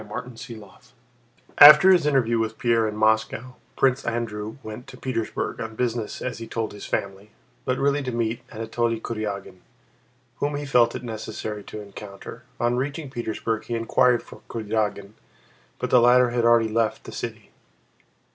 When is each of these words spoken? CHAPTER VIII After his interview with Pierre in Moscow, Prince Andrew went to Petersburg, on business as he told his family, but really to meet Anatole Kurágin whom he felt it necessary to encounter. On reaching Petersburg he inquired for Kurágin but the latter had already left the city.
CHAPTER 0.01 0.31
VIII 0.47 0.69
After 1.59 1.91
his 1.91 2.07
interview 2.07 2.39
with 2.39 2.57
Pierre 2.57 2.87
in 2.87 2.95
Moscow, 2.95 3.57
Prince 3.77 4.03
Andrew 4.03 4.57
went 4.63 4.87
to 4.87 4.97
Petersburg, 4.97 5.61
on 5.61 5.75
business 5.75 6.23
as 6.23 6.39
he 6.39 6.47
told 6.47 6.71
his 6.71 6.87
family, 6.87 7.29
but 7.65 7.77
really 7.77 8.01
to 8.01 8.11
meet 8.11 8.41
Anatole 8.51 8.95
Kurágin 8.99 9.59
whom 10.37 10.55
he 10.55 10.65
felt 10.65 10.95
it 10.95 11.03
necessary 11.03 11.61
to 11.65 11.81
encounter. 11.81 12.41
On 12.59 12.77
reaching 12.77 13.11
Petersburg 13.11 13.65
he 13.65 13.75
inquired 13.75 14.23
for 14.23 14.41
Kurágin 14.49 15.11
but 15.77 15.91
the 15.91 16.01
latter 16.01 16.31
had 16.31 16.45
already 16.45 16.67
left 16.69 17.03
the 17.03 17.11
city. 17.11 17.51